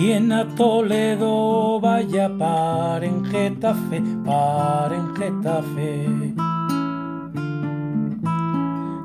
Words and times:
Quien 0.00 0.32
a 0.32 0.46
Toledo 0.56 1.78
vaya 1.78 2.30
par 2.38 3.04
en 3.04 3.22
Getafe, 3.22 4.00
par 4.24 4.90
en 4.94 5.14
Getafe. 5.14 6.06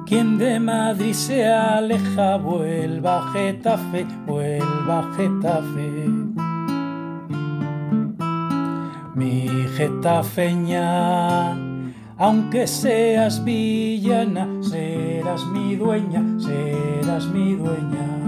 Quien 0.06 0.38
de 0.38 0.58
Madrid 0.58 1.12
se 1.12 1.46
aleja, 1.46 2.38
vuelva 2.38 3.18
a 3.18 3.34
Getafe, 3.34 4.06
vuelva 4.26 5.00
a 5.00 5.14
Getafe. 5.18 6.08
Mi 9.16 9.50
Getafeña, 9.76 11.58
aunque 12.18 12.68
seas 12.68 13.44
villana, 13.44 14.48
serás 14.62 15.46
mi 15.48 15.76
dueña, 15.76 16.24
serás 16.40 17.28
mi 17.28 17.56
dueña. 17.56 18.25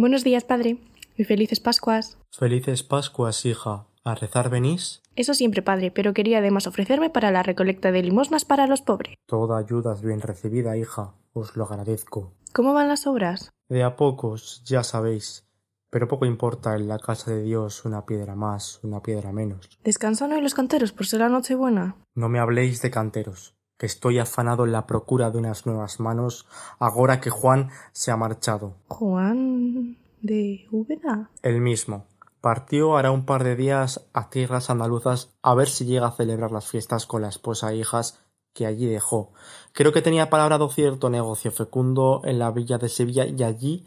Buenos 0.00 0.24
días, 0.24 0.44
padre. 0.44 0.78
Y 1.18 1.24
felices 1.24 1.60
Pascuas. 1.60 2.16
Felices 2.30 2.82
Pascuas, 2.82 3.44
hija. 3.44 3.86
¿A 4.02 4.14
rezar 4.14 4.48
venís? 4.48 5.02
Eso 5.14 5.34
siempre, 5.34 5.60
padre, 5.60 5.90
pero 5.90 6.14
quería 6.14 6.38
además 6.38 6.66
ofrecerme 6.66 7.10
para 7.10 7.30
la 7.30 7.42
recolecta 7.42 7.92
de 7.92 8.02
limosnas 8.02 8.46
para 8.46 8.66
los 8.66 8.80
pobres. 8.80 9.16
Toda 9.26 9.58
ayuda 9.58 9.92
es 9.92 10.00
bien 10.00 10.22
recibida, 10.22 10.78
hija. 10.78 11.12
Os 11.34 11.54
lo 11.54 11.64
agradezco. 11.64 12.32
¿Cómo 12.54 12.72
van 12.72 12.88
las 12.88 13.06
obras? 13.06 13.50
De 13.68 13.82
a 13.82 13.96
pocos, 13.96 14.62
ya 14.64 14.84
sabéis. 14.84 15.46
Pero 15.90 16.08
poco 16.08 16.24
importa 16.24 16.76
en 16.76 16.88
la 16.88 16.98
casa 16.98 17.32
de 17.32 17.42
Dios 17.42 17.84
una 17.84 18.06
piedra 18.06 18.34
más, 18.34 18.80
una 18.82 19.02
piedra 19.02 19.32
menos. 19.32 19.68
¿Descansan 19.84 20.32
hoy 20.32 20.40
los 20.40 20.54
canteros 20.54 20.92
por 20.92 21.04
ser 21.04 21.20
la 21.20 21.28
noche 21.28 21.54
buena? 21.56 21.96
No 22.14 22.30
me 22.30 22.38
habléis 22.38 22.80
de 22.80 22.90
canteros, 22.90 23.54
que 23.80 23.86
estoy 23.86 24.18
afanado 24.18 24.66
en 24.66 24.72
la 24.72 24.86
procura 24.86 25.30
de 25.30 25.38
unas 25.38 25.64
nuevas 25.64 26.00
manos, 26.00 26.46
ahora 26.78 27.18
que 27.18 27.30
Juan 27.30 27.70
se 27.92 28.10
ha 28.10 28.16
marchado. 28.18 28.74
Juan 28.88 29.96
de 30.20 30.66
Úbeda. 30.70 31.30
El 31.40 31.62
mismo. 31.62 32.04
Partió 32.42 32.98
hará 32.98 33.10
un 33.10 33.24
par 33.24 33.42
de 33.42 33.56
días 33.56 34.06
a 34.12 34.28
tierras 34.28 34.68
andaluzas 34.68 35.32
a 35.40 35.54
ver 35.54 35.70
si 35.70 35.86
llega 35.86 36.08
a 36.08 36.12
celebrar 36.12 36.52
las 36.52 36.68
fiestas 36.68 37.06
con 37.06 37.22
la 37.22 37.30
esposa 37.30 37.72
e 37.72 37.76
hijas 37.76 38.20
que 38.52 38.66
allí 38.66 38.84
dejó. 38.84 39.32
Creo 39.72 39.94
que 39.94 40.02
tenía 40.02 40.28
palabrado 40.28 40.68
cierto 40.68 41.08
negocio 41.08 41.50
fecundo 41.50 42.20
en 42.24 42.38
la 42.38 42.50
villa 42.50 42.76
de 42.76 42.90
Sevilla 42.90 43.24
y 43.24 43.42
allí 43.42 43.86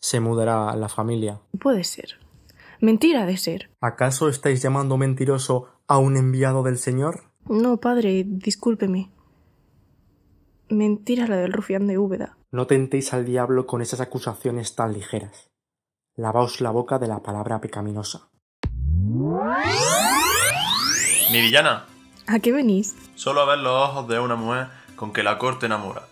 se 0.00 0.20
mudará 0.20 0.74
la 0.74 0.88
familia. 0.88 1.40
Puede 1.60 1.84
ser. 1.84 2.18
Mentira 2.80 3.26
de 3.26 3.36
ser. 3.36 3.68
¿Acaso 3.82 4.30
estáis 4.30 4.62
llamando 4.62 4.96
mentiroso 4.96 5.68
a 5.86 5.98
un 5.98 6.16
enviado 6.16 6.62
del 6.62 6.78
Señor? 6.78 7.24
No, 7.46 7.76
padre, 7.76 8.24
discúlpeme. 8.26 9.10
Mentira 10.68 11.26
la 11.26 11.36
del 11.36 11.52
rufián 11.52 11.86
de 11.86 11.98
Úbeda. 11.98 12.36
No 12.50 12.66
tentéis 12.66 13.12
al 13.12 13.24
diablo 13.24 13.66
con 13.66 13.82
esas 13.82 14.00
acusaciones 14.00 14.74
tan 14.74 14.92
ligeras. 14.92 15.50
Lavaos 16.16 16.60
la 16.60 16.70
boca 16.70 16.98
de 16.98 17.08
la 17.08 17.22
palabra 17.22 17.60
pecaminosa. 17.60 18.28
Mi 21.32 21.40
villana, 21.40 21.86
¿A 22.26 22.38
qué 22.38 22.52
venís? 22.52 22.94
solo 23.16 23.40
a 23.40 23.44
ver 23.46 23.58
los 23.58 23.72
ojos 23.88 24.08
de 24.08 24.18
una 24.18 24.36
mujer 24.36 24.68
con 24.96 25.12
que 25.12 25.22
la 25.22 25.38
corte 25.38 25.66
enamora. 25.66 26.02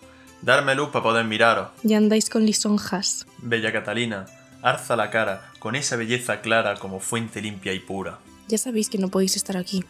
Darme 0.41 0.75
luz 0.75 0.89
para 0.89 1.03
poder 1.03 1.25
miraros. 1.25 1.69
Ya 1.83 1.97
andáis 1.97 2.29
con 2.29 2.45
lisonjas. 2.45 3.25
Bella 3.37 3.71
Catalina, 3.71 4.25
alza 4.61 4.95
la 4.97 5.09
cara 5.09 5.49
con 5.59 5.75
esa 5.75 5.95
belleza 5.95 6.41
clara 6.41 6.75
como 6.77 6.99
fuente 6.99 7.41
limpia 7.41 7.73
y 7.73 7.79
pura. 7.79 8.19
Ya 8.49 8.57
sabéis 8.57 8.89
que 8.89 8.97
no 8.97 9.07
podéis 9.07 9.37
estar 9.37 9.55
aquí. 9.55 9.85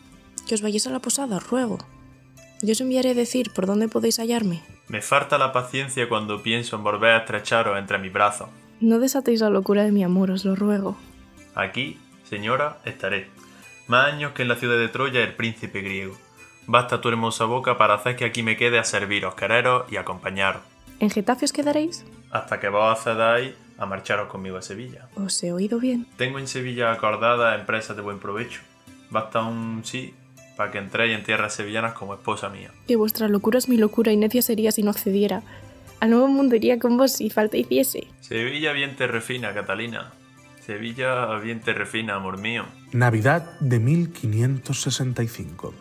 Que 0.47 0.53
os 0.55 0.61
vayáis 0.61 0.85
a 0.85 0.91
la 0.91 0.99
posada, 0.99 1.37
os 1.37 1.49
ruego. 1.49 1.79
Yo 2.63 2.71
os 2.71 2.79
enviaré 2.79 3.11
a 3.11 3.13
decir 3.13 3.51
por 3.51 3.65
dónde 3.65 3.89
podéis 3.89 4.19
hallarme. 4.19 4.63
Me 4.87 5.01
falta 5.01 5.37
la 5.37 5.51
paciencia 5.51 6.07
cuando 6.07 6.41
pienso 6.41 6.77
en 6.77 6.83
volver 6.83 7.11
a 7.11 7.17
estrecharos 7.17 7.77
entre 7.77 7.97
mis 7.97 8.13
brazos. 8.13 8.47
No 8.79 8.99
desatéis 8.99 9.41
la 9.41 9.49
locura 9.49 9.83
de 9.83 9.91
mi 9.91 10.01
amor, 10.01 10.31
os 10.31 10.45
lo 10.45 10.55
ruego. 10.55 10.95
Aquí, 11.55 11.99
señora, 12.23 12.77
estaré. 12.85 13.27
Más 13.87 14.13
años 14.13 14.31
que 14.31 14.43
en 14.43 14.47
la 14.47 14.55
ciudad 14.55 14.77
de 14.77 14.87
Troya 14.87 15.21
el 15.21 15.35
príncipe 15.35 15.81
griego. 15.81 16.15
Basta 16.65 17.01
tu 17.01 17.09
hermosa 17.09 17.43
boca 17.43 17.77
para 17.77 17.95
hacer 17.95 18.15
que 18.15 18.23
aquí 18.23 18.43
me 18.43 18.55
quede 18.55 18.79
a 18.79 18.85
serviros, 18.85 19.35
quereros 19.35 19.91
y 19.91 19.97
acompañaros. 19.97 20.61
¿En 21.01 21.09
Getafe 21.09 21.43
os 21.43 21.51
quedaréis? 21.51 22.05
Hasta 22.31 22.61
que 22.61 22.69
vos 22.69 22.97
accedáis 22.97 23.55
a 23.77 23.85
marcharos 23.85 24.29
conmigo 24.29 24.55
a 24.55 24.61
Sevilla. 24.61 25.09
¿Os 25.15 25.43
he 25.43 25.51
oído 25.51 25.79
bien? 25.79 26.07
Tengo 26.15 26.39
en 26.39 26.47
Sevilla 26.47 26.93
acordadas 26.93 27.59
empresas 27.59 27.97
de 27.97 28.01
buen 28.01 28.19
provecho. 28.19 28.61
Basta 29.09 29.41
un 29.41 29.81
sí 29.83 30.13
para 30.55 30.71
que 30.71 30.77
entréis 30.77 31.15
en 31.15 31.23
tierras 31.23 31.53
sevillanas 31.53 31.93
como 31.93 32.13
esposa 32.13 32.49
mía. 32.49 32.71
Que 32.87 32.95
vuestra 32.95 33.27
locura 33.27 33.57
es 33.57 33.69
mi 33.69 33.77
locura 33.77 34.11
y 34.11 34.17
necia 34.17 34.41
sería 34.41 34.71
si 34.71 34.83
no 34.83 34.91
accediera. 34.91 35.41
Al 35.99 36.09
nuevo 36.09 36.27
mundo 36.27 36.55
iría 36.55 36.79
con 36.79 36.97
vos 36.97 37.13
si 37.13 37.29
falta 37.29 37.57
hiciese. 37.57 38.07
Sevilla 38.21 38.73
bien 38.73 38.95
te 38.95 39.07
refina, 39.07 39.53
Catalina. 39.53 40.11
Sevilla 40.65 41.37
bien 41.39 41.59
te 41.61 41.73
refina, 41.73 42.15
amor 42.15 42.39
mío. 42.39 42.65
Navidad 42.91 43.59
de 43.59 43.79
1565. 43.79 45.73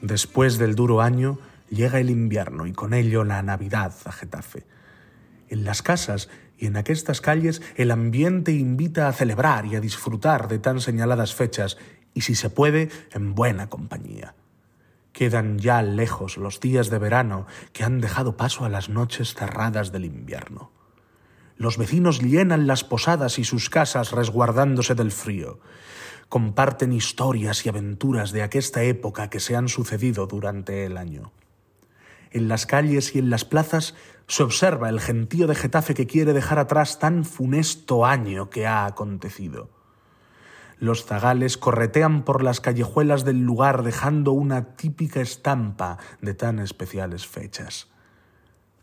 Después 0.00 0.58
del 0.58 0.74
duro 0.74 1.00
año 1.00 1.38
llega 1.70 2.00
el 2.00 2.10
invierno 2.10 2.66
y 2.66 2.72
con 2.72 2.94
ello 2.94 3.24
la 3.24 3.42
Navidad 3.42 3.92
a 4.04 4.12
Getafe. 4.12 4.64
En 5.48 5.64
las 5.64 5.82
casas 5.82 6.28
y 6.58 6.66
en 6.66 6.76
aquestas 6.76 7.20
calles 7.20 7.62
el 7.76 7.90
ambiente 7.90 8.52
invita 8.52 9.08
a 9.08 9.12
celebrar 9.12 9.66
y 9.66 9.76
a 9.76 9.80
disfrutar 9.80 10.48
de 10.48 10.58
tan 10.58 10.80
señaladas 10.80 11.34
fechas 11.34 11.78
y 12.14 12.22
si 12.22 12.34
se 12.34 12.48
puede 12.48 12.88
en 13.12 13.34
buena 13.34 13.68
compañía. 13.68 14.34
Quedan 15.12 15.58
ya 15.58 15.82
lejos 15.82 16.36
los 16.36 16.60
días 16.60 16.90
de 16.90 16.98
verano 16.98 17.46
que 17.72 17.84
han 17.84 18.00
dejado 18.00 18.36
paso 18.36 18.64
a 18.64 18.68
las 18.68 18.88
noches 18.88 19.34
cerradas 19.34 19.92
del 19.92 20.04
invierno. 20.04 20.72
Los 21.56 21.78
vecinos 21.78 22.20
llenan 22.20 22.66
las 22.66 22.82
posadas 22.82 23.38
y 23.38 23.44
sus 23.44 23.70
casas 23.70 24.10
resguardándose 24.10 24.94
del 24.94 25.12
frío. 25.12 25.60
Comparten 26.28 26.92
historias 26.92 27.64
y 27.64 27.68
aventuras 27.68 28.32
de 28.32 28.42
aquesta 28.42 28.82
época 28.82 29.30
que 29.30 29.38
se 29.38 29.54
han 29.54 29.68
sucedido 29.68 30.26
durante 30.26 30.84
el 30.84 30.96
año. 30.96 31.32
En 32.32 32.48
las 32.48 32.66
calles 32.66 33.14
y 33.14 33.20
en 33.20 33.30
las 33.30 33.44
plazas 33.44 33.94
se 34.26 34.42
observa 34.42 34.88
el 34.88 35.00
gentío 35.00 35.46
de 35.46 35.54
Getafe 35.54 35.94
que 35.94 36.08
quiere 36.08 36.32
dejar 36.32 36.58
atrás 36.58 36.98
tan 36.98 37.24
funesto 37.24 38.04
año 38.04 38.50
que 38.50 38.66
ha 38.66 38.86
acontecido. 38.86 39.70
Los 40.78 41.04
zagales 41.04 41.56
corretean 41.56 42.24
por 42.24 42.42
las 42.42 42.60
callejuelas 42.60 43.24
del 43.24 43.40
lugar 43.40 43.82
dejando 43.82 44.32
una 44.32 44.76
típica 44.76 45.20
estampa 45.20 45.98
de 46.20 46.34
tan 46.34 46.58
especiales 46.58 47.26
fechas. 47.26 47.88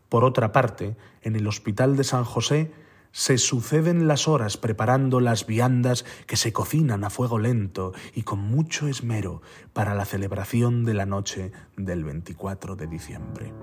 Por 0.09 0.23
otra 0.23 0.51
parte, 0.51 0.97
en 1.21 1.35
el 1.35 1.47
Hospital 1.47 1.95
de 1.95 2.03
San 2.03 2.23
José 2.23 2.71
se 3.11 3.37
suceden 3.37 4.07
las 4.07 4.27
horas 4.27 4.57
preparando 4.57 5.19
las 5.19 5.45
viandas 5.45 6.05
que 6.27 6.37
se 6.37 6.53
cocinan 6.53 7.03
a 7.03 7.09
fuego 7.09 7.39
lento 7.39 7.93
y 8.15 8.23
con 8.23 8.39
mucho 8.39 8.87
esmero 8.87 9.41
para 9.73 9.95
la 9.95 10.05
celebración 10.05 10.85
de 10.85 10.93
la 10.93 11.05
noche 11.05 11.51
del 11.75 12.03
24 12.03 12.75
de 12.75 12.87
diciembre. 12.87 13.53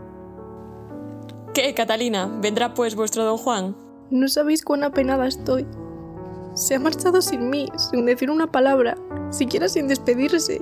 ¿Qué, 1.55 1.75
Catalina? 1.75 2.27
¿Vendrá 2.41 2.75
pues 2.75 2.95
vuestro 2.95 3.25
don 3.25 3.39
Juan? 3.39 3.77
No 4.11 4.29
sabéis 4.29 4.63
cuán 4.63 4.85
apenada 4.85 5.27
estoy. 5.27 5.67
Se 6.59 6.75
ha 6.75 6.81
marchado 6.81 7.23
sin 7.23 7.51
mí, 7.51 7.69
sin 7.77 8.05
decir 8.05 8.33
una 8.33 8.51
palabra, 8.51 8.97
siquiera 9.31 9.69
sin 9.69 9.87
despedirse. 9.87 10.61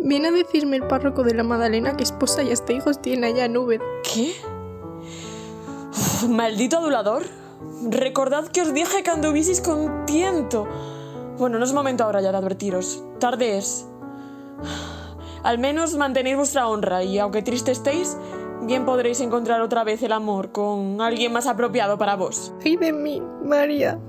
Viene 0.00 0.28
a 0.28 0.32
decirme 0.32 0.74
el 0.74 0.88
párroco 0.88 1.22
de 1.22 1.32
la 1.32 1.44
Madalena 1.44 1.96
que 1.96 2.02
esposa 2.02 2.42
y 2.42 2.50
hasta 2.50 2.72
hijos 2.72 3.00
tiene 3.00 3.28
allá 3.28 3.44
en 3.44 3.56
Úbeda. 3.56 3.84
¿Qué? 4.02 4.34
Uf, 5.92 6.28
¿Maldito 6.28 6.78
adulador? 6.78 7.22
Recordad 7.88 8.48
que 8.48 8.62
os 8.62 8.74
dije 8.74 9.04
que 9.04 9.10
anduvisteis 9.10 9.60
con 9.60 10.06
tiento. 10.06 10.66
Bueno, 11.38 11.60
no 11.60 11.64
es 11.64 11.72
momento 11.72 12.02
ahora 12.02 12.20
ya 12.20 12.32
de 12.32 12.38
advertiros. 12.38 13.04
Tarde 13.20 13.58
es. 13.58 13.86
Al 15.44 15.60
menos 15.60 15.94
mantenéis 15.96 16.36
vuestra 16.36 16.66
honra 16.66 17.04
y 17.04 17.20
aunque 17.20 17.42
triste 17.42 17.70
estéis, 17.70 18.16
bien 18.62 18.84
podréis 18.84 19.20
encontrar 19.20 19.60
otra 19.60 19.84
vez 19.84 20.02
el 20.02 20.10
amor 20.10 20.50
con 20.50 21.00
alguien 21.00 21.32
más 21.32 21.46
apropiado 21.46 21.96
para 21.96 22.16
vos. 22.16 22.52
¡Ay 22.64 22.76
de 22.76 22.92
mí, 22.92 23.22
María! 23.44 24.00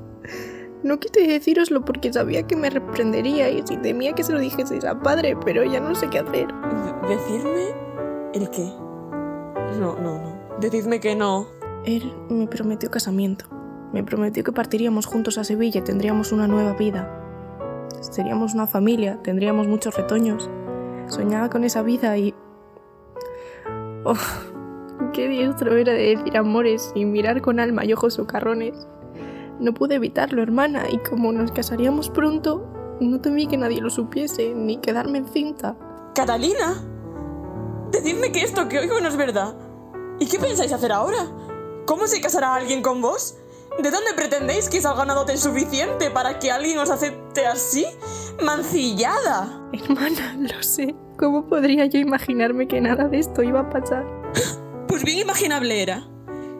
No 0.83 0.99
quise 0.99 1.25
decíroslo 1.27 1.83
porque 1.83 2.13
sabía 2.13 2.43
que 2.43 2.55
me 2.55 2.69
reprenderíais 2.69 3.69
y 3.71 3.77
temía 3.77 4.13
que 4.13 4.23
se 4.23 4.31
lo 4.33 4.39
dijeseis 4.39 4.85
a 4.85 4.99
padre, 4.99 5.35
pero 5.43 5.63
ya 5.63 5.79
no 5.79 5.95
sé 5.95 6.07
qué 6.09 6.19
hacer. 6.19 6.47
De- 6.47 7.15
¿Decidme 7.15 7.65
el 8.33 8.49
qué? 8.49 8.65
No, 9.79 9.95
no, 9.99 10.19
no. 10.21 10.37
Decidme 10.59 10.99
que 10.99 11.15
no. 11.15 11.47
Él 11.85 12.13
me 12.29 12.47
prometió 12.47 12.91
casamiento. 12.91 13.45
Me 13.93 14.03
prometió 14.03 14.43
que 14.43 14.51
partiríamos 14.51 15.05
juntos 15.05 15.37
a 15.37 15.43
Sevilla 15.43 15.79
y 15.79 15.83
tendríamos 15.83 16.31
una 16.31 16.47
nueva 16.47 16.73
vida. 16.73 17.09
Seríamos 18.01 18.53
una 18.53 18.67
familia, 18.67 19.19
tendríamos 19.23 19.67
muchos 19.67 19.95
retoños. 19.95 20.49
Soñaba 21.07 21.49
con 21.49 21.63
esa 21.63 21.81
vida 21.81 22.17
y... 22.17 22.35
Oh, 24.03 24.13
qué 25.13 25.27
diestro 25.27 25.75
era 25.75 25.93
de 25.93 26.15
decir 26.15 26.37
amores 26.37 26.91
y 26.95 27.05
mirar 27.05 27.41
con 27.41 27.59
alma 27.59 27.85
y 27.85 27.93
ojos 27.93 28.15
socarrones. 28.15 28.87
No 29.59 29.73
pude 29.73 29.95
evitarlo, 29.95 30.41
hermana, 30.41 30.85
y 30.89 30.97
como 30.99 31.31
nos 31.31 31.51
casaríamos 31.51 32.09
pronto, 32.09 32.67
no 32.99 33.21
temí 33.21 33.47
que 33.47 33.57
nadie 33.57 33.81
lo 33.81 33.89
supiese, 33.89 34.53
ni 34.53 34.77
quedarme 34.77 35.19
encinta. 35.19 35.75
¿Catalina? 36.13 36.75
Decidme 37.91 38.31
que 38.31 38.41
esto 38.41 38.67
que 38.67 38.79
oigo 38.79 38.99
no 38.99 39.07
es 39.07 39.17
verdad. 39.17 39.55
¿Y 40.19 40.27
qué 40.27 40.39
pensáis 40.39 40.73
hacer 40.73 40.91
ahora? 40.91 41.27
¿Cómo 41.85 42.07
se 42.07 42.21
casará 42.21 42.53
alguien 42.55 42.81
con 42.81 43.01
vos? 43.01 43.37
¿De 43.81 43.91
dónde 43.91 44.13
pretendéis 44.15 44.69
que 44.69 44.81
salga 44.81 45.03
una 45.03 45.13
dote 45.13 45.37
suficiente 45.37 46.09
para 46.09 46.39
que 46.39 46.51
alguien 46.51 46.79
os 46.79 46.89
acepte 46.89 47.45
así? 47.45 47.85
¡Mancillada! 48.43 49.69
Hermana, 49.71 50.35
lo 50.39 50.63
sé. 50.63 50.95
¿Cómo 51.17 51.47
podría 51.47 51.85
yo 51.85 51.99
imaginarme 51.99 52.67
que 52.67 52.81
nada 52.81 53.07
de 53.07 53.19
esto 53.19 53.43
iba 53.43 53.61
a 53.61 53.69
pasar? 53.69 54.05
Pues 54.87 55.03
bien 55.03 55.19
imaginable 55.19 55.83
era. 55.83 56.07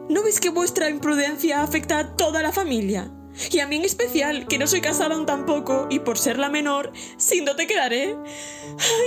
¿No 0.10 0.24
ves 0.24 0.40
que 0.40 0.50
vuestra 0.50 0.90
imprudencia 0.90 1.62
afecta 1.62 2.00
a 2.00 2.16
toda 2.16 2.42
la 2.42 2.54
familia? 2.54 3.12
Y 3.52 3.60
a 3.60 3.68
mí 3.68 3.76
en 3.76 3.86
especial, 3.86 4.48
que 4.48 4.58
no 4.58 4.66
soy 4.66 4.82
casada 4.82 5.16
aún 5.16 5.26
tampoco, 5.26 5.88
y 5.90 6.00
por 6.00 6.18
ser 6.18 6.40
la 6.40 6.50
menor, 6.50 6.92
sin 7.18 7.46
dote 7.46 7.68
quedaré. 7.68 8.16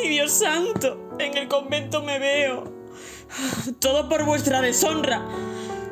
¡Ay, 0.02 0.08
Dios 0.10 0.30
santo! 0.32 1.16
En 1.18 1.36
el 1.36 1.48
convento 1.48 2.02
me 2.02 2.18
veo. 2.18 2.64
Todo 3.78 4.08
por 4.08 4.24
vuestra 4.24 4.60
deshonra. 4.60 5.26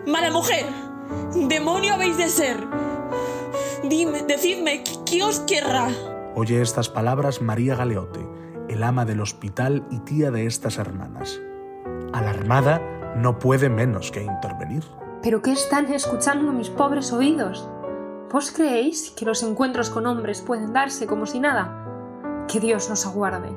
¡Mala 0.06 0.30
mujer! 0.30 0.66
¡Demonio 1.34 1.94
habéis 1.94 2.18
de 2.18 2.28
ser! 2.28 2.56
Dime, 3.84 4.22
decidme, 4.22 4.84
¿qué 5.06 5.22
os 5.22 5.40
querrá? 5.40 5.88
Oye 6.34 6.60
estas 6.60 6.88
palabras 6.88 7.40
María 7.40 7.74
Galeote, 7.74 8.20
el 8.68 8.82
ama 8.82 9.04
del 9.04 9.20
hospital 9.20 9.86
y 9.90 10.00
tía 10.00 10.30
de 10.30 10.46
estas 10.46 10.78
hermanas. 10.78 11.40
Alarmada, 12.12 12.82
no 13.16 13.38
puede 13.38 13.68
menos 13.68 14.10
que 14.10 14.22
intervenir. 14.22 14.84
¿Pero 15.22 15.42
qué 15.42 15.52
están 15.52 15.92
escuchando 15.92 16.52
mis 16.52 16.70
pobres 16.70 17.12
oídos? 17.12 17.68
¿Vos 18.32 18.52
creéis 18.52 19.10
que 19.10 19.24
los 19.24 19.42
encuentros 19.42 19.90
con 19.90 20.06
hombres 20.06 20.42
pueden 20.42 20.72
darse 20.72 21.06
como 21.06 21.26
si 21.26 21.40
nada? 21.40 22.44
Que 22.46 22.60
Dios 22.60 22.88
nos 22.88 23.06
aguarde. 23.06 23.50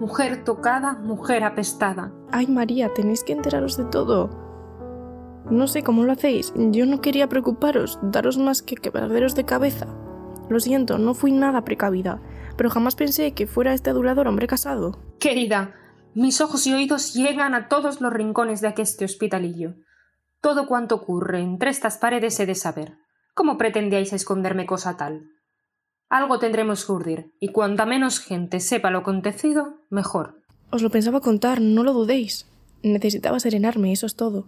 Mujer 0.00 0.44
tocada, 0.44 0.94
mujer 0.94 1.44
apestada. 1.44 2.12
Ay, 2.30 2.46
María, 2.46 2.92
tenéis 2.94 3.24
que 3.24 3.32
enteraros 3.32 3.76
de 3.76 3.84
todo. 3.84 4.30
No 5.50 5.66
sé 5.66 5.82
cómo 5.82 6.04
lo 6.04 6.12
hacéis. 6.12 6.52
Yo 6.56 6.86
no 6.86 7.00
quería 7.00 7.28
preocuparos, 7.28 7.98
daros 8.02 8.38
más 8.38 8.62
que 8.62 8.76
quebraderos 8.76 9.34
de 9.34 9.44
cabeza. 9.44 9.86
Lo 10.48 10.60
siento, 10.60 10.98
no 10.98 11.14
fui 11.14 11.32
nada 11.32 11.64
precavida, 11.64 12.20
pero 12.56 12.70
jamás 12.70 12.96
pensé 12.96 13.32
que 13.32 13.46
fuera 13.46 13.74
este 13.74 13.90
adulador 13.90 14.28
hombre 14.28 14.46
casado. 14.46 14.98
Querida, 15.18 15.74
mis 16.14 16.40
ojos 16.40 16.66
y 16.66 16.74
oídos 16.74 17.14
llegan 17.14 17.54
a 17.54 17.68
todos 17.68 18.00
los 18.00 18.12
rincones 18.12 18.60
de 18.60 18.68
aqueste 18.68 19.04
hospitalillo. 19.04 19.74
Todo 20.40 20.66
cuanto 20.66 20.96
ocurre 20.96 21.40
entre 21.40 21.70
estas 21.70 21.98
paredes 21.98 22.38
he 22.40 22.46
de 22.46 22.54
saber. 22.54 22.98
¿Cómo 23.34 23.56
pretendíais 23.56 24.12
esconderme 24.12 24.66
cosa 24.66 24.96
tal? 24.96 25.30
Algo 26.10 26.38
tendremos 26.38 26.84
que 26.84 26.92
urdir, 26.92 27.32
y 27.40 27.48
cuanta 27.48 27.86
menos 27.86 28.18
gente 28.18 28.60
sepa 28.60 28.90
lo 28.90 28.98
acontecido, 28.98 29.78
mejor. 29.88 30.42
Os 30.70 30.82
lo 30.82 30.90
pensaba 30.90 31.20
contar, 31.20 31.60
no 31.60 31.84
lo 31.84 31.92
dudéis. 31.92 32.46
Necesitaba 32.82 33.40
serenarme, 33.40 33.92
eso 33.92 34.06
es 34.06 34.16
todo. 34.16 34.46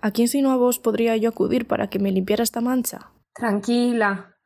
¿A 0.00 0.12
quién 0.12 0.28
sino 0.28 0.52
a 0.52 0.56
vos 0.56 0.78
podría 0.78 1.16
yo 1.16 1.28
acudir 1.28 1.66
para 1.66 1.88
que 1.88 1.98
me 1.98 2.12
limpiara 2.12 2.42
esta 2.42 2.60
mancha? 2.60 3.10
Tranquila. 3.34 4.36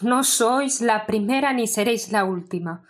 No 0.00 0.24
sois 0.24 0.80
la 0.80 1.06
primera 1.06 1.52
ni 1.52 1.66
seréis 1.66 2.12
la 2.12 2.24
última. 2.24 2.82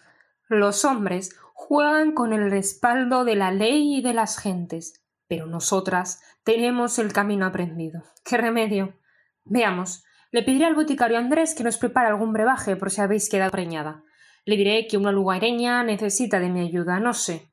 Los 0.48 0.84
hombres 0.84 1.34
juegan 1.68 2.12
con 2.12 2.32
el 2.32 2.50
respaldo 2.50 3.24
de 3.24 3.36
la 3.36 3.50
ley 3.50 3.96
y 3.96 4.02
de 4.02 4.12
las 4.12 4.38
gentes, 4.38 5.02
pero 5.28 5.46
nosotras 5.46 6.20
tenemos 6.44 6.98
el 6.98 7.12
camino 7.12 7.46
aprendido. 7.46 8.02
¿Qué 8.24 8.36
remedio? 8.36 8.98
Veamos, 9.44 10.04
le 10.30 10.42
pediré 10.42 10.64
al 10.66 10.74
boticario 10.74 11.18
Andrés 11.18 11.54
que 11.54 11.64
nos 11.64 11.78
prepare 11.78 12.08
algún 12.08 12.32
brebaje 12.32 12.76
por 12.76 12.90
si 12.90 13.00
habéis 13.00 13.28
quedado 13.28 13.50
preñada. 13.50 14.04
Le 14.44 14.56
diré 14.56 14.86
que 14.88 14.96
una 14.96 15.12
lugareña 15.12 15.84
necesita 15.84 16.40
de 16.40 16.48
mi 16.48 16.60
ayuda, 16.60 16.98
no 16.98 17.14
sé. 17.14 17.52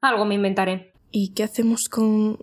Algo 0.00 0.24
me 0.24 0.36
inventaré. 0.36 0.92
¿Y 1.10 1.34
qué 1.34 1.44
hacemos 1.44 1.88
con... 1.88 2.38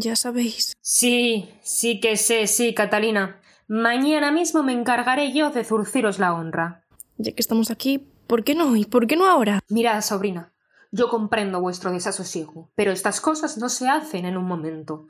ya 0.00 0.16
sabéis? 0.16 0.74
Sí, 0.80 1.50
sí 1.62 2.00
que 2.00 2.16
sé, 2.16 2.46
sí, 2.46 2.74
Catalina. 2.74 3.40
Mañana 3.68 4.32
mismo 4.32 4.62
me 4.62 4.72
encargaré 4.72 5.32
yo 5.32 5.50
de 5.50 5.64
zurciros 5.64 6.18
la 6.18 6.34
honra. 6.34 6.84
Ya 7.18 7.32
que 7.32 7.40
estamos 7.40 7.70
aquí, 7.70 8.08
¿por 8.26 8.44
qué 8.44 8.54
no? 8.54 8.76
¿Y 8.76 8.84
por 8.84 9.06
qué 9.06 9.16
no 9.16 9.26
ahora? 9.26 9.60
Mirad, 9.68 10.00
sobrina, 10.02 10.52
yo 10.90 11.08
comprendo 11.08 11.60
vuestro 11.60 11.92
desasosiego, 11.92 12.70
pero 12.74 12.92
estas 12.92 13.20
cosas 13.20 13.58
no 13.58 13.68
se 13.68 13.88
hacen 13.88 14.24
en 14.24 14.36
un 14.36 14.44
momento. 14.44 15.08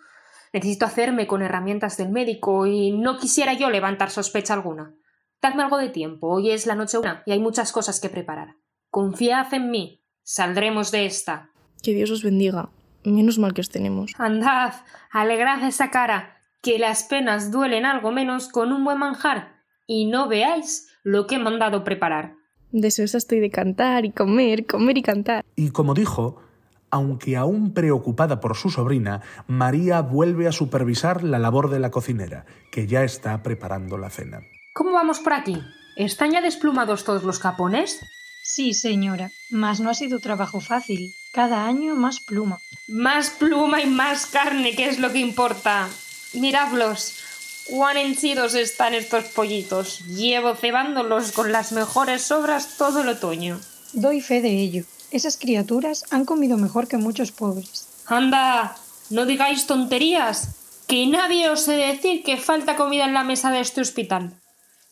Necesito 0.52 0.86
hacerme 0.86 1.26
con 1.26 1.42
herramientas 1.42 1.96
del 1.96 2.10
médico 2.10 2.66
y 2.66 2.92
no 2.92 3.18
quisiera 3.18 3.52
yo 3.52 3.70
levantar 3.70 4.10
sospecha 4.10 4.54
alguna. 4.54 4.94
Dadme 5.42 5.62
algo 5.62 5.78
de 5.78 5.90
tiempo, 5.90 6.28
hoy 6.28 6.50
es 6.50 6.66
la 6.66 6.74
noche 6.74 6.98
una 6.98 7.22
y 7.26 7.32
hay 7.32 7.40
muchas 7.40 7.72
cosas 7.72 8.00
que 8.00 8.08
preparar. 8.08 8.56
Confiad 8.90 9.52
en 9.52 9.70
mí, 9.70 10.02
saldremos 10.22 10.90
de 10.90 11.06
esta. 11.06 11.50
Que 11.82 11.92
Dios 11.92 12.10
os 12.10 12.22
bendiga. 12.22 12.70
Menos 13.04 13.38
mal 13.38 13.54
que 13.54 13.60
os 13.60 13.68
tenemos. 13.68 14.12
Andad, 14.18 14.74
alegrad 15.12 15.62
esa 15.62 15.90
cara, 15.90 16.40
que 16.62 16.78
las 16.78 17.04
penas 17.04 17.52
duelen 17.52 17.84
algo 17.84 18.10
menos 18.10 18.48
con 18.48 18.72
un 18.72 18.82
buen 18.82 18.98
manjar, 18.98 19.62
y 19.86 20.06
no 20.06 20.26
veáis 20.26 20.88
lo 21.04 21.28
que 21.28 21.36
he 21.36 21.38
mandado 21.38 21.84
preparar. 21.84 22.34
Deseosa 22.78 23.16
estoy 23.16 23.40
de 23.40 23.48
cantar 23.48 24.04
y 24.04 24.10
comer, 24.10 24.66
comer 24.66 24.98
y 24.98 25.02
cantar. 25.02 25.46
Y 25.56 25.70
como 25.70 25.94
dijo, 25.94 26.42
aunque 26.90 27.38
aún 27.38 27.72
preocupada 27.72 28.38
por 28.38 28.54
su 28.54 28.68
sobrina, 28.68 29.22
María 29.46 30.02
vuelve 30.02 30.46
a 30.46 30.52
supervisar 30.52 31.24
la 31.24 31.38
labor 31.38 31.70
de 31.70 31.78
la 31.78 31.90
cocinera, 31.90 32.44
que 32.70 32.86
ya 32.86 33.02
está 33.02 33.42
preparando 33.42 33.96
la 33.96 34.10
cena. 34.10 34.42
¿Cómo 34.74 34.92
vamos 34.92 35.20
por 35.20 35.32
aquí? 35.32 35.58
¿Están 35.96 36.32
ya 36.32 36.42
desplumados 36.42 37.04
todos 37.04 37.24
los 37.24 37.38
capones? 37.38 37.98
Sí, 38.44 38.74
señora, 38.74 39.30
mas 39.50 39.80
no 39.80 39.88
ha 39.88 39.94
sido 39.94 40.20
trabajo 40.20 40.60
fácil. 40.60 41.14
Cada 41.32 41.64
año 41.64 41.96
más 41.96 42.20
pluma. 42.20 42.58
Más 42.88 43.30
pluma 43.30 43.80
y 43.80 43.86
más 43.86 44.26
carne, 44.26 44.76
que 44.76 44.86
es 44.86 44.98
lo 44.98 45.12
que 45.12 45.18
importa. 45.18 45.88
Miradlos. 46.34 47.25
Cuán 47.68 47.96
henchidos 47.96 48.54
están 48.54 48.94
estos 48.94 49.24
pollitos. 49.24 50.00
Llevo 50.06 50.54
cebándolos 50.54 51.32
con 51.32 51.50
las 51.50 51.72
mejores 51.72 52.22
sobras 52.22 52.76
todo 52.78 53.00
el 53.00 53.08
otoño. 53.08 53.60
Doy 53.92 54.20
fe 54.20 54.40
de 54.40 54.50
ello. 54.50 54.84
Esas 55.10 55.36
criaturas 55.36 56.04
han 56.10 56.24
comido 56.24 56.58
mejor 56.58 56.86
que 56.86 56.96
muchos 56.96 57.32
pobres. 57.32 57.88
Anda, 58.06 58.76
no 59.10 59.26
digáis 59.26 59.66
tonterías. 59.66 60.54
Que 60.86 61.08
nadie 61.08 61.50
os 61.50 61.66
he 61.66 61.76
decir 61.76 62.22
que 62.22 62.36
falta 62.36 62.76
comida 62.76 63.04
en 63.04 63.14
la 63.14 63.24
mesa 63.24 63.50
de 63.50 63.58
este 63.58 63.80
hospital. 63.80 64.34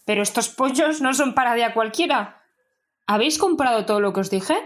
Pero 0.04 0.22
estos 0.22 0.48
pollos 0.48 1.00
no 1.00 1.14
son 1.14 1.34
para 1.34 1.54
día 1.54 1.74
cualquiera. 1.74 2.42
¿Habéis 3.06 3.38
comprado 3.38 3.86
todo 3.86 4.00
lo 4.00 4.12
que 4.12 4.20
os 4.20 4.30
dije? 4.30 4.56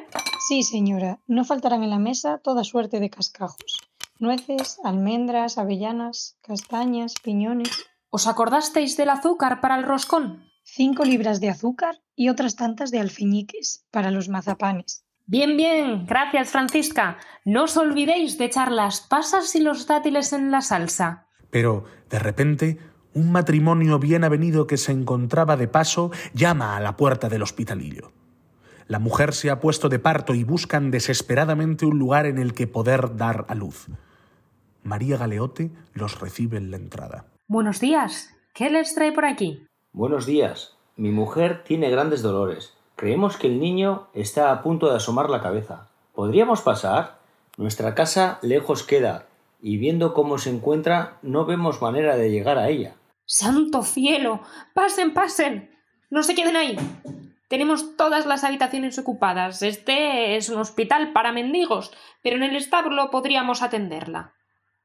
Sí, 0.48 0.62
señora. 0.62 1.18
No 1.26 1.44
faltarán 1.44 1.82
en 1.82 1.90
la 1.90 1.98
mesa 1.98 2.38
toda 2.38 2.64
suerte 2.64 3.00
de 3.00 3.10
cascajos. 3.10 3.82
Nueces, 4.18 4.78
almendras, 4.82 5.58
avellanas, 5.58 6.36
castañas, 6.40 7.14
piñones. 7.22 7.68
¿Os 8.10 8.26
acordasteis 8.26 8.96
del 8.96 9.10
azúcar 9.10 9.60
para 9.60 9.76
el 9.76 9.84
roscón? 9.84 10.44
Cinco 10.64 11.04
libras 11.04 11.40
de 11.40 11.50
azúcar 11.50 11.96
y 12.16 12.30
otras 12.30 12.56
tantas 12.56 12.90
de 12.90 13.00
alfiñiques 13.00 13.86
para 13.90 14.10
los 14.10 14.28
mazapanes. 14.30 15.04
Bien, 15.26 15.58
bien. 15.58 16.06
Gracias, 16.06 16.48
Francisca. 16.50 17.18
No 17.44 17.64
os 17.64 17.76
olvidéis 17.76 18.38
de 18.38 18.46
echar 18.46 18.72
las 18.72 19.02
pasas 19.02 19.54
y 19.54 19.60
los 19.60 19.86
dátiles 19.86 20.32
en 20.32 20.50
la 20.50 20.62
salsa. 20.62 21.26
Pero, 21.50 21.84
de 22.08 22.18
repente, 22.18 22.78
un 23.12 23.30
matrimonio 23.30 23.98
bien 23.98 24.24
avenido 24.24 24.66
que 24.66 24.78
se 24.78 24.92
encontraba 24.92 25.58
de 25.58 25.68
paso 25.68 26.10
llama 26.32 26.78
a 26.78 26.80
la 26.80 26.96
puerta 26.96 27.28
del 27.28 27.42
hospitalillo. 27.42 28.12
La 28.86 28.98
mujer 28.98 29.34
se 29.34 29.50
ha 29.50 29.60
puesto 29.60 29.90
de 29.90 29.98
parto 29.98 30.32
y 30.32 30.44
buscan 30.44 30.90
desesperadamente 30.90 31.84
un 31.84 31.98
lugar 31.98 32.24
en 32.24 32.38
el 32.38 32.54
que 32.54 32.66
poder 32.66 33.16
dar 33.16 33.44
a 33.48 33.54
luz. 33.54 33.88
María 34.82 35.18
Galeote 35.18 35.70
los 35.92 36.20
recibe 36.20 36.56
en 36.56 36.70
la 36.70 36.78
entrada. 36.78 37.26
Buenos 37.50 37.80
días. 37.80 38.36
¿Qué 38.52 38.68
les 38.68 38.94
trae 38.94 39.10
por 39.10 39.24
aquí? 39.24 39.66
Buenos 39.92 40.26
días. 40.26 40.76
Mi 40.96 41.10
mujer 41.10 41.64
tiene 41.64 41.88
grandes 41.88 42.20
dolores. 42.20 42.74
Creemos 42.94 43.38
que 43.38 43.46
el 43.46 43.58
niño 43.58 44.08
está 44.12 44.52
a 44.52 44.60
punto 44.60 44.90
de 44.90 44.96
asomar 44.96 45.30
la 45.30 45.40
cabeza. 45.40 45.88
¿Podríamos 46.12 46.60
pasar? 46.60 47.20
Nuestra 47.56 47.94
casa 47.94 48.38
lejos 48.42 48.82
queda, 48.82 49.28
y 49.62 49.78
viendo 49.78 50.12
cómo 50.12 50.36
se 50.36 50.50
encuentra, 50.50 51.16
no 51.22 51.46
vemos 51.46 51.80
manera 51.80 52.18
de 52.18 52.30
llegar 52.30 52.58
a 52.58 52.68
ella. 52.68 52.96
¡Santo 53.24 53.82
cielo! 53.82 54.42
¡Pasen, 54.74 55.14
pasen! 55.14 55.70
No 56.10 56.24
se 56.24 56.34
queden 56.34 56.54
ahí. 56.54 56.76
Tenemos 57.48 57.96
todas 57.96 58.26
las 58.26 58.44
habitaciones 58.44 58.98
ocupadas. 58.98 59.62
Este 59.62 60.36
es 60.36 60.50
un 60.50 60.60
hospital 60.60 61.14
para 61.14 61.32
mendigos, 61.32 61.92
pero 62.22 62.36
en 62.36 62.42
el 62.42 62.56
establo 62.56 63.08
podríamos 63.10 63.62
atenderla. 63.62 64.34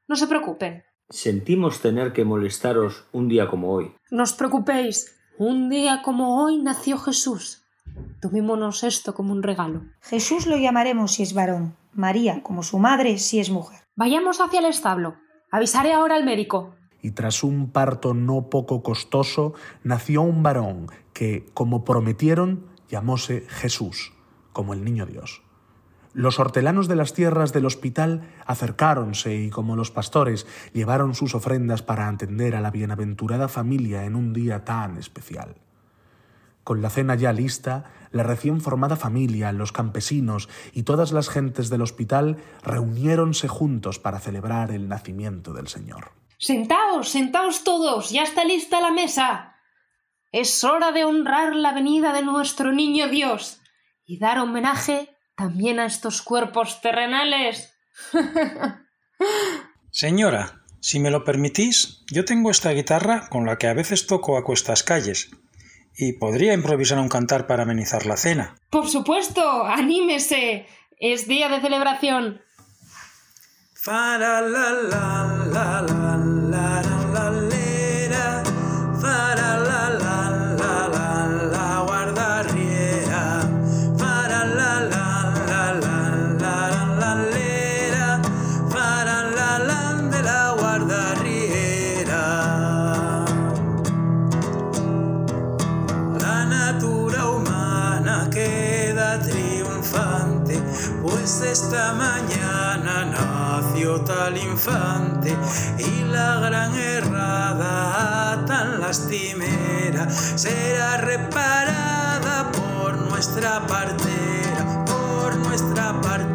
No 0.08 0.16
se 0.16 0.26
preocupen. 0.26 0.84
Sentimos 1.10 1.80
tener 1.80 2.12
que 2.12 2.24
molestaros 2.24 3.04
un 3.12 3.28
día 3.28 3.48
como 3.48 3.72
hoy. 3.72 3.94
No 4.10 4.22
os 4.22 4.32
preocupéis. 4.32 5.16
Un 5.38 5.68
día 5.68 6.00
como 6.02 6.42
hoy 6.42 6.58
nació 6.58 6.98
Jesús. 6.98 7.64
Tomémonos 8.20 8.82
esto 8.84 9.14
como 9.14 9.32
un 9.32 9.42
regalo. 9.42 9.82
Jesús 10.00 10.46
lo 10.46 10.56
llamaremos 10.56 11.12
si 11.12 11.22
es 11.22 11.34
varón, 11.34 11.76
María 11.92 12.42
como 12.42 12.62
su 12.62 12.78
madre 12.78 13.18
si 13.18 13.38
es 13.38 13.50
mujer. 13.50 13.80
Vayamos 13.96 14.40
hacia 14.40 14.60
el 14.60 14.66
establo. 14.66 15.16
Avisaré 15.50 15.92
ahora 15.92 16.16
al 16.16 16.24
médico. 16.24 16.74
Y 17.02 17.10
tras 17.10 17.44
un 17.44 17.70
parto 17.70 18.14
no 18.14 18.48
poco 18.48 18.82
costoso, 18.82 19.52
nació 19.82 20.22
un 20.22 20.42
varón 20.42 20.86
que, 21.12 21.46
como 21.52 21.84
prometieron, 21.84 22.66
llamóse 22.88 23.44
Jesús, 23.48 24.14
como 24.52 24.72
el 24.72 24.84
niño 24.84 25.04
Dios. 25.04 25.43
Los 26.14 26.38
hortelanos 26.38 26.86
de 26.86 26.94
las 26.94 27.12
tierras 27.12 27.52
del 27.52 27.66
hospital 27.66 28.22
acercáronse 28.46 29.34
y, 29.34 29.50
como 29.50 29.74
los 29.74 29.90
pastores, 29.90 30.46
llevaron 30.72 31.16
sus 31.16 31.34
ofrendas 31.34 31.82
para 31.82 32.08
atender 32.08 32.54
a 32.54 32.60
la 32.60 32.70
bienaventurada 32.70 33.48
familia 33.48 34.04
en 34.04 34.14
un 34.14 34.32
día 34.32 34.64
tan 34.64 34.96
especial. 34.96 35.56
Con 36.62 36.82
la 36.82 36.88
cena 36.88 37.16
ya 37.16 37.32
lista, 37.32 37.92
la 38.12 38.22
recién 38.22 38.60
formada 38.60 38.94
familia, 38.94 39.50
los 39.50 39.72
campesinos 39.72 40.48
y 40.72 40.84
todas 40.84 41.10
las 41.10 41.28
gentes 41.28 41.68
del 41.68 41.82
hospital 41.82 42.38
reuniéronse 42.62 43.48
juntos 43.48 43.98
para 43.98 44.20
celebrar 44.20 44.70
el 44.70 44.88
nacimiento 44.88 45.52
del 45.52 45.66
Señor. 45.66 46.12
Sentaos, 46.38 47.08
sentaos 47.08 47.64
todos, 47.64 48.10
ya 48.10 48.22
está 48.22 48.44
lista 48.44 48.80
la 48.80 48.92
mesa. 48.92 49.56
Es 50.30 50.62
hora 50.62 50.92
de 50.92 51.04
honrar 51.04 51.56
la 51.56 51.72
venida 51.72 52.12
de 52.12 52.22
nuestro 52.22 52.72
niño 52.72 53.08
Dios 53.08 53.60
y 54.06 54.18
dar 54.18 54.38
homenaje 54.38 55.13
también 55.36 55.80
a 55.80 55.86
estos 55.86 56.22
cuerpos 56.22 56.80
terrenales. 56.80 57.74
Señora, 59.90 60.62
si 60.80 61.00
me 61.00 61.10
lo 61.10 61.24
permitís, 61.24 62.04
yo 62.12 62.24
tengo 62.24 62.50
esta 62.50 62.72
guitarra 62.72 63.28
con 63.28 63.46
la 63.46 63.56
que 63.56 63.68
a 63.68 63.74
veces 63.74 64.06
toco 64.06 64.36
a 64.36 64.44
cuestas 64.44 64.82
calles 64.82 65.30
y 65.96 66.14
podría 66.14 66.52
improvisar 66.52 66.98
un 66.98 67.08
cantar 67.08 67.46
para 67.46 67.62
amenizar 67.62 68.06
la 68.06 68.16
cena. 68.16 68.56
Por 68.70 68.88
supuesto, 68.88 69.64
anímese. 69.64 70.66
Es 70.98 71.26
día 71.26 71.48
de 71.48 71.60
celebración. 71.60 72.40
La 73.86 74.40
pues 101.38 101.60
esta 101.60 101.94
mañana 101.94 103.04
nació 103.06 104.00
tal 104.02 104.36
infante 104.36 105.36
y 105.78 106.04
la 106.04 106.36
gran 106.40 106.74
errada 106.74 108.44
tan 108.46 108.80
lastimera 108.80 110.08
será 110.10 110.98
reparada 110.98 112.52
por 112.52 112.98
nuestra 113.08 113.66
partera, 113.66 114.84
por 114.84 115.36
nuestra 115.38 116.00
partera. 116.00 116.33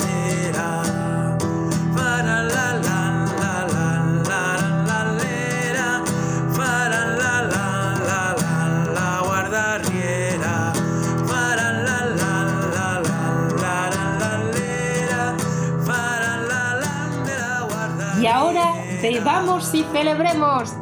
Bebamos 19.01 19.74
y 19.74 19.84
celebremos. 19.91 20.74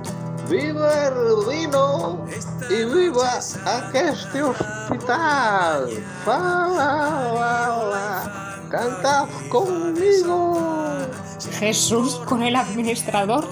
Viva 0.49 1.07
el 1.07 1.49
vino 1.49 2.25
y 2.69 2.85
viva 2.85 3.39
aqueste 3.65 4.43
hospital. 4.43 5.89
Fala, 6.23 7.33
fala, 7.35 8.61
cantad 8.69 9.27
conmigo. 9.49 10.97
Jesús 11.59 12.15
con 12.25 12.43
el 12.43 12.55
administrador. 12.55 13.47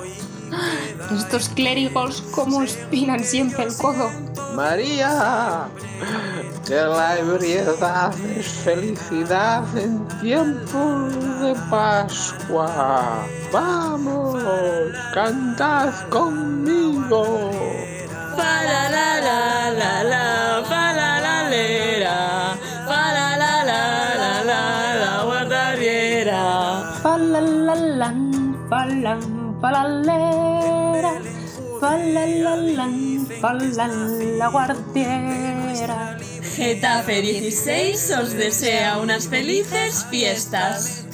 Estos 1.12 1.50
clérigos 1.50 2.22
como 2.34 2.62
espinan 2.64 3.24
siempre 3.24 3.64
el 3.64 3.76
codo. 3.76 4.10
María, 4.56 5.68
que 6.66 6.76
la 6.76 7.20
ebriedad 7.20 8.12
es 8.36 8.48
felicidad 8.48 9.64
en 9.78 10.08
tiempos 10.20 11.14
de 11.42 11.54
Pascua. 11.70 13.28
Vamos, 13.52 14.42
cantad 15.14 15.94
conmigo. 16.10 17.52
Fa 18.36 18.64
la 18.64 18.90
la 18.96 19.10
la 19.28 19.42
la 19.82 20.04
la, 20.04 20.64
fa 20.66 20.94
la 20.94 21.12
la 21.26 21.50
lera, 21.50 22.18
fa 22.88 23.02
la 23.14 23.38
la 23.42 23.54
la 23.70 23.82
la 24.22 24.34
la 24.50 24.62
la 25.02 25.24
guardarriera. 25.24 26.42
Falalalan, 27.04 28.20
falan, 28.70 29.22
falalera. 29.62 31.14
Falalalan, 31.80 32.94
falan, 33.42 33.94
la 34.40 34.48
guardiera. 34.50 35.45
Getafe 36.56 37.22
16 37.22 38.12
os 38.12 38.32
desea 38.32 38.98
unas 39.00 39.26
felices 39.26 40.04
fiestas. 40.04 41.05